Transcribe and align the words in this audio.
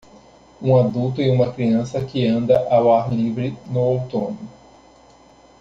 Um 0.59 0.73
adulto 0.79 1.21
e 1.21 1.29
uma 1.29 1.53
criança 1.53 2.03
que 2.03 2.25
anda 2.25 2.67
ao 2.73 2.91
ar 2.91 3.13
livre 3.13 3.55
no 3.69 3.79
outono. 3.81 4.39